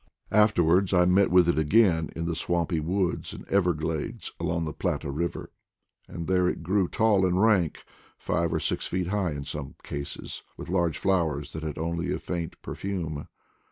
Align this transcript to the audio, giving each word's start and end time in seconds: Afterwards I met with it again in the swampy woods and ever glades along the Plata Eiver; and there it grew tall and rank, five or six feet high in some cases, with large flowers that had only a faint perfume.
Afterwards 0.31 0.95
I 0.95 1.05
met 1.05 1.29
with 1.29 1.47
it 1.47 1.59
again 1.59 2.09
in 2.15 2.25
the 2.25 2.33
swampy 2.35 2.79
woods 2.79 3.33
and 3.33 3.47
ever 3.49 3.71
glades 3.71 4.31
along 4.39 4.65
the 4.65 4.73
Plata 4.73 5.09
Eiver; 5.09 5.49
and 6.07 6.25
there 6.25 6.47
it 6.47 6.63
grew 6.63 6.87
tall 6.87 7.23
and 7.23 7.39
rank, 7.39 7.85
five 8.17 8.51
or 8.51 8.59
six 8.59 8.87
feet 8.87 9.09
high 9.09 9.33
in 9.33 9.45
some 9.45 9.75
cases, 9.83 10.41
with 10.57 10.69
large 10.69 10.97
flowers 10.97 11.53
that 11.53 11.61
had 11.61 11.77
only 11.77 12.11
a 12.11 12.17
faint 12.17 12.59
perfume. 12.63 13.27